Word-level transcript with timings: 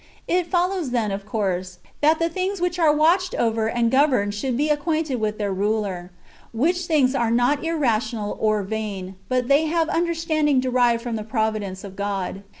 ^ 0.01 0.03
It 0.27 0.47
follows 0.47 0.89
then 0.89 1.11
of 1.11 1.27
course, 1.27 1.77
that 2.01 2.17
the 2.17 2.27
things 2.27 2.59
which 2.59 2.79
are 2.79 2.91
watched 2.91 3.35
over 3.35 3.69
and 3.69 3.91
governed 3.91 4.33
should 4.33 4.57
be 4.57 4.69
acquainted 4.69 5.17
with 5.17 5.37
their 5.37 5.53
ruler; 5.53 6.09
which 6.51 6.87
things 6.87 7.13
are 7.13 7.29
not 7.29 7.63
irrational 7.63 8.35
or 8.41 8.63
vain, 8.63 9.13
but 9.29 9.47
they 9.47 9.65
have 9.67 9.89
under 9.89 10.15
standing 10.15 10.59
derived 10.59 11.03
from 11.03 11.17
the 11.17 11.23
providence 11.23 11.83
of 11.83 11.95
God. 11.95 12.41